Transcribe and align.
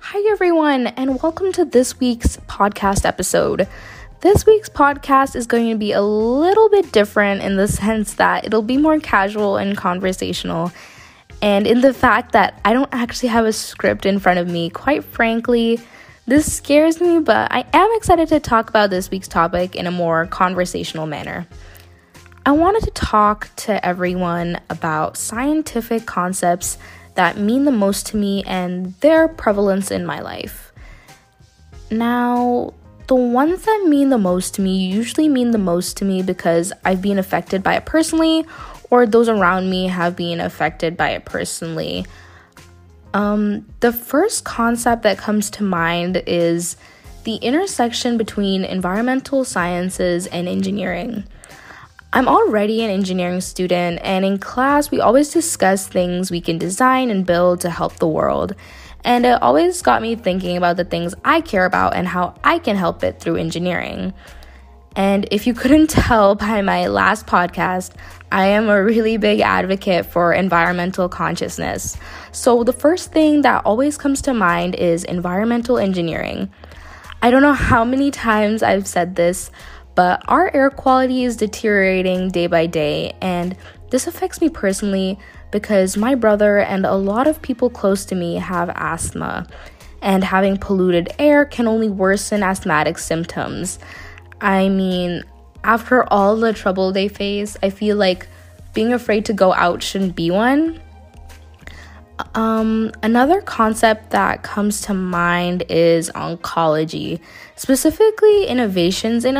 Hi, 0.00 0.24
everyone, 0.30 0.86
and 0.86 1.20
welcome 1.22 1.52
to 1.52 1.64
this 1.64 2.00
week's 2.00 2.38
podcast 2.46 3.04
episode. 3.04 3.68
This 4.20 4.46
week's 4.46 4.68
podcast 4.68 5.36
is 5.36 5.46
going 5.46 5.68
to 5.70 5.76
be 5.76 5.92
a 5.92 6.00
little 6.00 6.70
bit 6.70 6.92
different 6.92 7.42
in 7.42 7.56
the 7.56 7.68
sense 7.68 8.14
that 8.14 8.46
it'll 8.46 8.62
be 8.62 8.78
more 8.78 9.00
casual 9.00 9.56
and 9.56 9.76
conversational, 9.76 10.72
and 11.42 11.66
in 11.66 11.82
the 11.82 11.92
fact 11.92 12.32
that 12.32 12.58
I 12.64 12.72
don't 12.72 12.88
actually 12.92 13.28
have 13.30 13.44
a 13.44 13.52
script 13.52 14.06
in 14.06 14.18
front 14.18 14.38
of 14.38 14.48
me. 14.48 14.70
Quite 14.70 15.04
frankly, 15.04 15.78
this 16.26 16.50
scares 16.50 17.00
me, 17.00 17.18
but 17.18 17.52
I 17.52 17.66
am 17.74 17.90
excited 17.96 18.28
to 18.28 18.40
talk 18.40 18.70
about 18.70 18.88
this 18.90 19.10
week's 19.10 19.28
topic 19.28 19.74
in 19.74 19.86
a 19.86 19.90
more 19.90 20.26
conversational 20.26 21.06
manner. 21.06 21.46
I 22.46 22.52
wanted 22.52 22.84
to 22.84 22.90
talk 22.92 23.50
to 23.56 23.84
everyone 23.84 24.58
about 24.70 25.18
scientific 25.18 26.06
concepts 26.06 26.78
that 27.18 27.36
mean 27.36 27.64
the 27.64 27.72
most 27.72 28.06
to 28.06 28.16
me 28.16 28.44
and 28.44 28.94
their 29.00 29.26
prevalence 29.26 29.90
in 29.90 30.06
my 30.06 30.20
life. 30.20 30.72
Now, 31.90 32.74
the 33.08 33.16
ones 33.16 33.64
that 33.64 33.86
mean 33.88 34.10
the 34.10 34.18
most 34.18 34.54
to 34.54 34.62
me 34.62 34.86
usually 34.86 35.28
mean 35.28 35.50
the 35.50 35.58
most 35.58 35.96
to 35.96 36.04
me 36.04 36.22
because 36.22 36.72
I've 36.84 37.02
been 37.02 37.18
affected 37.18 37.64
by 37.64 37.74
it 37.74 37.86
personally, 37.86 38.46
or 38.88 39.04
those 39.04 39.28
around 39.28 39.68
me 39.68 39.88
have 39.88 40.14
been 40.14 40.38
affected 40.38 40.96
by 40.96 41.10
it 41.10 41.24
personally. 41.24 42.06
Um, 43.12 43.66
the 43.80 43.92
first 43.92 44.44
concept 44.44 45.02
that 45.02 45.18
comes 45.18 45.50
to 45.50 45.64
mind 45.64 46.22
is 46.24 46.76
the 47.24 47.34
intersection 47.36 48.16
between 48.16 48.64
environmental 48.64 49.44
sciences 49.44 50.28
and 50.28 50.46
engineering. 50.46 51.24
I'm 52.10 52.26
already 52.26 52.82
an 52.82 52.90
engineering 52.90 53.42
student, 53.42 54.00
and 54.02 54.24
in 54.24 54.38
class, 54.38 54.90
we 54.90 54.98
always 54.98 55.30
discuss 55.30 55.86
things 55.86 56.30
we 56.30 56.40
can 56.40 56.56
design 56.56 57.10
and 57.10 57.26
build 57.26 57.60
to 57.60 57.70
help 57.70 57.96
the 57.96 58.08
world. 58.08 58.54
And 59.04 59.26
it 59.26 59.42
always 59.42 59.82
got 59.82 60.00
me 60.00 60.14
thinking 60.14 60.56
about 60.56 60.78
the 60.78 60.86
things 60.86 61.14
I 61.22 61.42
care 61.42 61.66
about 61.66 61.94
and 61.94 62.08
how 62.08 62.34
I 62.42 62.60
can 62.60 62.76
help 62.76 63.04
it 63.04 63.20
through 63.20 63.36
engineering. 63.36 64.14
And 64.96 65.28
if 65.30 65.46
you 65.46 65.52
couldn't 65.52 65.90
tell 65.90 66.34
by 66.34 66.62
my 66.62 66.86
last 66.86 67.26
podcast, 67.26 67.92
I 68.32 68.46
am 68.46 68.70
a 68.70 68.82
really 68.82 69.18
big 69.18 69.40
advocate 69.40 70.06
for 70.06 70.32
environmental 70.32 71.10
consciousness. 71.10 71.98
So 72.32 72.64
the 72.64 72.72
first 72.72 73.12
thing 73.12 73.42
that 73.42 73.66
always 73.66 73.98
comes 73.98 74.22
to 74.22 74.32
mind 74.32 74.76
is 74.76 75.04
environmental 75.04 75.76
engineering. 75.76 76.50
I 77.20 77.30
don't 77.30 77.42
know 77.42 77.52
how 77.52 77.84
many 77.84 78.10
times 78.10 78.62
I've 78.62 78.86
said 78.86 79.16
this, 79.16 79.50
but 79.98 80.22
our 80.28 80.48
air 80.54 80.70
quality 80.70 81.24
is 81.24 81.34
deteriorating 81.34 82.30
day 82.30 82.46
by 82.46 82.66
day, 82.66 83.16
and 83.20 83.56
this 83.90 84.06
affects 84.06 84.40
me 84.40 84.48
personally 84.48 85.18
because 85.50 85.96
my 85.96 86.14
brother 86.14 86.58
and 86.58 86.86
a 86.86 86.94
lot 86.94 87.26
of 87.26 87.42
people 87.42 87.68
close 87.68 88.04
to 88.04 88.14
me 88.14 88.36
have 88.36 88.70
asthma, 88.76 89.44
and 90.00 90.22
having 90.22 90.56
polluted 90.56 91.08
air 91.18 91.44
can 91.44 91.66
only 91.66 91.88
worsen 91.88 92.44
asthmatic 92.44 92.96
symptoms. 92.96 93.80
I 94.40 94.68
mean, 94.68 95.24
after 95.64 96.04
all 96.12 96.36
the 96.36 96.52
trouble 96.52 96.92
they 96.92 97.08
face, 97.08 97.56
I 97.60 97.70
feel 97.70 97.96
like 97.96 98.28
being 98.74 98.92
afraid 98.92 99.24
to 99.24 99.32
go 99.32 99.52
out 99.52 99.82
shouldn't 99.82 100.14
be 100.14 100.30
one. 100.30 100.80
Um, 102.36 102.92
another 103.02 103.40
concept 103.40 104.10
that 104.10 104.44
comes 104.44 104.80
to 104.82 104.94
mind 104.94 105.64
is 105.68 106.08
oncology, 106.14 107.18
specifically 107.56 108.46
innovations 108.46 109.24
in 109.24 109.36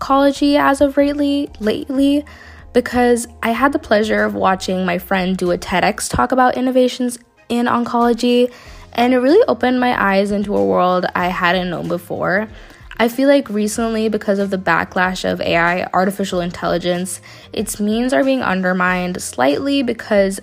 oncology 0.00 0.58
as 0.58 0.80
of 0.80 0.96
lately, 0.96 1.48
lately 1.60 2.24
because 2.72 3.26
I 3.42 3.50
had 3.50 3.72
the 3.72 3.78
pleasure 3.78 4.24
of 4.24 4.34
watching 4.34 4.84
my 4.84 4.98
friend 4.98 5.36
do 5.36 5.50
a 5.50 5.58
TEDx 5.58 6.08
talk 6.08 6.32
about 6.32 6.56
innovations 6.56 7.18
in 7.48 7.66
oncology, 7.66 8.52
and 8.92 9.12
it 9.12 9.18
really 9.18 9.44
opened 9.48 9.80
my 9.80 10.00
eyes 10.00 10.30
into 10.30 10.56
a 10.56 10.64
world 10.64 11.04
I 11.14 11.28
hadn't 11.28 11.70
known 11.70 11.88
before. 11.88 12.48
I 12.96 13.08
feel 13.08 13.28
like 13.28 13.48
recently, 13.48 14.08
because 14.08 14.38
of 14.38 14.50
the 14.50 14.58
backlash 14.58 15.30
of 15.30 15.40
AI, 15.40 15.84
artificial 15.92 16.40
intelligence, 16.40 17.20
its 17.52 17.80
means 17.80 18.12
are 18.12 18.22
being 18.22 18.42
undermined 18.42 19.20
slightly 19.20 19.82
because 19.82 20.38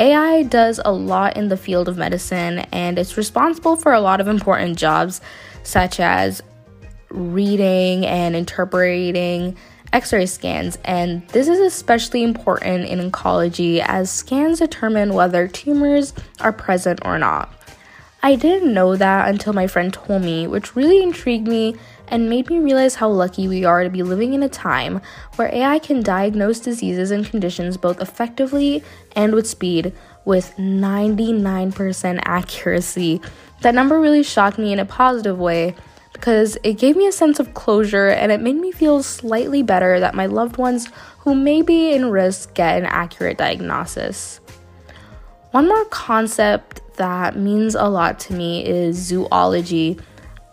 AI 0.00 0.42
does 0.42 0.80
a 0.84 0.92
lot 0.92 1.36
in 1.36 1.48
the 1.48 1.56
field 1.56 1.88
of 1.88 1.96
medicine 1.96 2.60
and 2.72 2.98
it's 2.98 3.16
responsible 3.16 3.76
for 3.76 3.92
a 3.92 4.00
lot 4.00 4.20
of 4.20 4.26
important 4.26 4.76
jobs, 4.76 5.20
such 5.62 6.00
as 6.00 6.42
reading 7.12 8.06
and 8.06 8.34
interpreting 8.34 9.56
x 9.92 10.12
ray 10.12 10.26
scans, 10.26 10.78
and 10.84 11.26
this 11.28 11.48
is 11.48 11.60
especially 11.60 12.22
important 12.22 12.88
in 12.88 12.98
oncology 12.98 13.84
as 13.86 14.10
scans 14.10 14.58
determine 14.58 15.12
whether 15.12 15.46
tumors 15.46 16.14
are 16.40 16.52
present 16.52 17.00
or 17.04 17.18
not. 17.18 17.52
I 18.24 18.36
didn't 18.36 18.72
know 18.72 18.94
that 18.96 19.28
until 19.28 19.52
my 19.52 19.66
friend 19.66 19.92
told 19.92 20.22
me, 20.22 20.46
which 20.46 20.76
really 20.76 21.02
intrigued 21.02 21.48
me 21.48 21.74
and 22.06 22.30
made 22.30 22.48
me 22.48 22.58
realize 22.58 22.94
how 22.94 23.08
lucky 23.08 23.48
we 23.48 23.64
are 23.64 23.82
to 23.82 23.90
be 23.90 24.02
living 24.02 24.32
in 24.32 24.42
a 24.42 24.48
time 24.48 25.00
where 25.36 25.52
AI 25.52 25.78
can 25.80 26.02
diagnose 26.02 26.60
diseases 26.60 27.10
and 27.10 27.26
conditions 27.26 27.76
both 27.76 28.00
effectively 28.00 28.84
and 29.16 29.34
with 29.34 29.48
speed 29.48 29.92
with 30.24 30.54
99% 30.56 32.20
accuracy. 32.24 33.20
That 33.62 33.74
number 33.74 34.00
really 34.00 34.22
shocked 34.22 34.58
me 34.58 34.72
in 34.72 34.78
a 34.78 34.84
positive 34.84 35.38
way 35.38 35.74
because 36.12 36.58
it 36.62 36.74
gave 36.74 36.96
me 36.96 37.06
a 37.06 37.12
sense 37.12 37.40
of 37.40 37.54
closure 37.54 38.08
and 38.08 38.30
it 38.30 38.40
made 38.40 38.56
me 38.56 38.70
feel 38.70 39.02
slightly 39.02 39.62
better 39.62 39.98
that 40.00 40.14
my 40.14 40.26
loved 40.26 40.56
ones 40.56 40.88
who 41.20 41.34
may 41.34 41.62
be 41.62 41.92
in 41.92 42.10
risk 42.10 42.54
get 42.54 42.78
an 42.78 42.86
accurate 42.86 43.38
diagnosis. 43.38 44.40
One 45.52 45.68
more 45.68 45.84
concept 45.86 46.80
that 46.96 47.36
means 47.36 47.74
a 47.74 47.84
lot 47.84 48.18
to 48.20 48.34
me 48.34 48.64
is 48.64 48.96
zoology. 48.96 49.98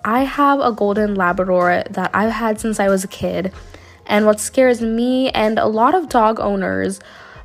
I 0.04 0.24
have 0.24 0.60
a 0.60 0.72
golden 0.72 1.16
Labrador 1.16 1.84
that 1.90 2.12
I've 2.14 2.32
had 2.32 2.60
since 2.60 2.80
I 2.80 2.90
was 2.90 3.04
a 3.04 3.08
kid, 3.08 3.54
and 4.06 4.26
what 4.26 4.40
scares 4.40 4.82
me 4.82 5.30
and 5.32 5.60
a 5.60 5.68
lot 5.68 5.96
of 5.96 6.10
dog 6.10 6.40
owners 6.40 7.00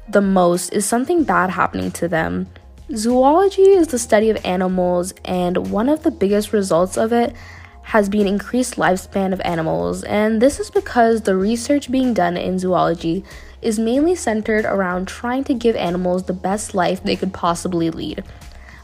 the 0.09 0.21
most 0.21 0.73
is 0.73 0.85
something 0.85 1.25
bad 1.25 1.51
happening 1.51 1.91
to 1.93 2.09
them. 2.09 2.49
Zoology 2.95 3.63
is 3.63 3.89
the 3.89 3.99
study 3.99 4.31
of 4.31 4.45
animals, 4.45 5.15
and 5.25 5.71
one 5.71 5.89
of 5.89 6.03
the 6.03 6.11
biggest 6.11 6.53
results 6.53 6.99
of 6.99 7.13
it 7.13 7.35
has 7.85 8.09
been 8.09 8.27
increased 8.27 8.77
lifespan 8.77 9.33
of 9.33 9.41
animals, 9.43 10.03
and 10.05 10.41
this 10.41 10.59
is 10.59 10.71
because 10.71 11.23
the 11.23 11.37
research 11.37 11.91
being 11.91 12.15
done 12.15 12.37
in 12.37 12.59
zoology 12.59 13.23
is 13.61 13.79
mainly 13.79 14.15
centered 14.15 14.65
around 14.65 15.07
trying 15.07 15.45
to 15.45 15.55
give 15.55 15.77
animals 15.77 16.25
the 16.25 16.33
best 16.33 16.75
life 16.75 17.03
they 17.03 17.15
could 17.15 17.33
possibly 17.33 17.91
lead. 17.91 18.25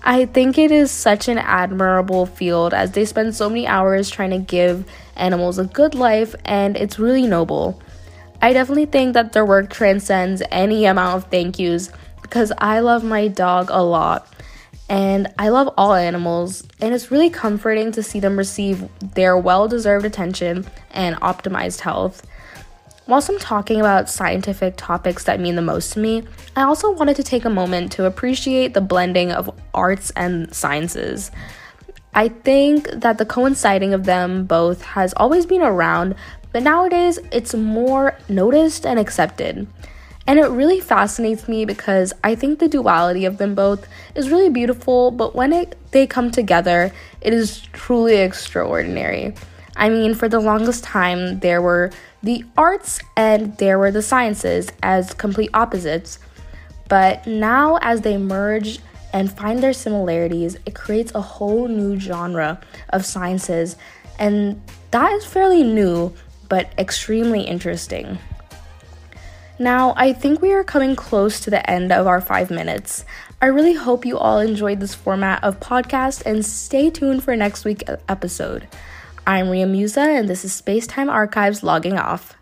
I 0.02 0.26
think 0.26 0.56
it 0.56 0.70
is 0.70 0.90
such 0.90 1.28
an 1.28 1.38
admirable 1.38 2.24
field 2.24 2.72
as 2.72 2.92
they 2.92 3.04
spend 3.04 3.34
so 3.34 3.48
many 3.48 3.66
hours 3.66 4.08
trying 4.08 4.30
to 4.30 4.38
give 4.38 4.84
animals 5.16 5.58
a 5.58 5.64
good 5.64 5.94
life, 5.94 6.34
and 6.44 6.76
it's 6.76 6.98
really 6.98 7.26
noble. 7.26 7.80
I 8.42 8.52
definitely 8.52 8.86
think 8.86 9.14
that 9.14 9.32
their 9.32 9.44
work 9.44 9.70
transcends 9.70 10.42
any 10.50 10.84
amount 10.84 11.16
of 11.16 11.30
thank 11.30 11.58
yous 11.58 11.90
because 12.22 12.52
I 12.58 12.80
love 12.80 13.02
my 13.02 13.28
dog 13.28 13.68
a 13.70 13.82
lot 13.82 14.28
and 14.90 15.28
I 15.38 15.50
love 15.50 15.72
all 15.78 15.94
animals, 15.94 16.64
and 16.80 16.92
it's 16.92 17.12
really 17.12 17.30
comforting 17.30 17.92
to 17.92 18.02
see 18.02 18.18
them 18.18 18.36
receive 18.36 18.88
their 19.14 19.38
well 19.38 19.68
deserved 19.68 20.04
attention 20.04 20.66
and 20.90 21.14
optimized 21.20 21.80
health. 21.80 22.26
Whilst 23.06 23.28
I'm 23.28 23.38
talking 23.38 23.78
about 23.78 24.10
scientific 24.10 24.74
topics 24.76 25.24
that 25.24 25.38
mean 25.38 25.54
the 25.54 25.62
most 25.62 25.92
to 25.92 26.00
me, 26.00 26.24
I 26.56 26.64
also 26.64 26.90
wanted 26.90 27.14
to 27.16 27.22
take 27.22 27.44
a 27.44 27.50
moment 27.50 27.92
to 27.92 28.04
appreciate 28.04 28.74
the 28.74 28.80
blending 28.80 29.30
of 29.30 29.56
arts 29.72 30.10
and 30.16 30.52
sciences. 30.52 31.30
I 32.12 32.26
think 32.26 32.88
that 32.90 33.18
the 33.18 33.26
coinciding 33.26 33.94
of 33.94 34.06
them 34.06 34.44
both 34.44 34.82
has 34.82 35.14
always 35.16 35.46
been 35.46 35.62
around, 35.62 36.16
but 36.50 36.64
nowadays 36.64 37.20
it's 37.30 37.54
more 37.54 38.18
noticed 38.28 38.84
and 38.84 38.98
accepted. 38.98 39.68
And 40.30 40.38
it 40.38 40.46
really 40.46 40.78
fascinates 40.78 41.48
me 41.48 41.64
because 41.64 42.12
I 42.22 42.36
think 42.36 42.60
the 42.60 42.68
duality 42.68 43.24
of 43.24 43.38
them 43.38 43.56
both 43.56 43.88
is 44.14 44.30
really 44.30 44.48
beautiful, 44.48 45.10
but 45.10 45.34
when 45.34 45.52
it, 45.52 45.76
they 45.90 46.06
come 46.06 46.30
together, 46.30 46.92
it 47.20 47.32
is 47.32 47.62
truly 47.72 48.18
extraordinary. 48.18 49.34
I 49.74 49.88
mean, 49.88 50.14
for 50.14 50.28
the 50.28 50.38
longest 50.38 50.84
time, 50.84 51.40
there 51.40 51.60
were 51.60 51.90
the 52.22 52.44
arts 52.56 53.00
and 53.16 53.56
there 53.56 53.76
were 53.76 53.90
the 53.90 54.02
sciences 54.02 54.70
as 54.84 55.12
complete 55.14 55.50
opposites. 55.52 56.20
But 56.88 57.26
now, 57.26 57.80
as 57.82 58.02
they 58.02 58.16
merge 58.16 58.78
and 59.12 59.32
find 59.36 59.60
their 59.60 59.72
similarities, 59.72 60.56
it 60.64 60.76
creates 60.76 61.12
a 61.12 61.20
whole 61.20 61.66
new 61.66 61.98
genre 61.98 62.60
of 62.90 63.04
sciences, 63.04 63.74
and 64.16 64.62
that 64.92 65.10
is 65.10 65.24
fairly 65.24 65.64
new 65.64 66.14
but 66.48 66.72
extremely 66.78 67.40
interesting. 67.40 68.20
Now, 69.60 69.92
I 69.94 70.14
think 70.14 70.40
we 70.40 70.54
are 70.54 70.64
coming 70.64 70.96
close 70.96 71.38
to 71.40 71.50
the 71.50 71.70
end 71.70 71.92
of 71.92 72.06
our 72.06 72.22
five 72.22 72.50
minutes. 72.50 73.04
I 73.42 73.46
really 73.48 73.74
hope 73.74 74.06
you 74.06 74.16
all 74.16 74.38
enjoyed 74.38 74.80
this 74.80 74.94
format 74.94 75.44
of 75.44 75.60
podcast 75.60 76.24
and 76.24 76.46
stay 76.46 76.88
tuned 76.88 77.22
for 77.22 77.36
next 77.36 77.66
week's 77.66 77.84
episode. 78.08 78.68
I'm 79.26 79.48
Riha 79.48 79.68
Musa, 79.68 80.00
and 80.00 80.30
this 80.30 80.46
is 80.46 80.58
Spacetime 80.58 81.12
Archives 81.12 81.62
logging 81.62 81.98
off. 81.98 82.39